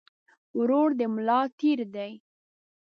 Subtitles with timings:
[0.57, 2.11] ورور د ملا تير دي